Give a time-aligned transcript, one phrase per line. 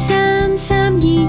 [0.00, 1.24] 三三二一，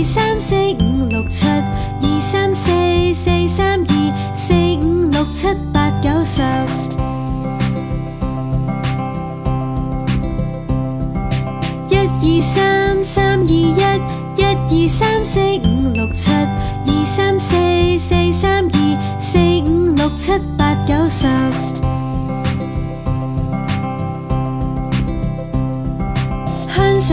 [0.00, 2.72] 二三四五六七，二三四
[3.14, 4.52] 四三二，四
[4.84, 6.42] 五六七八九十。
[11.88, 17.48] 一二三三二一，一二三四五六七，二三四
[17.96, 21.26] 四三二，四五六七八九十。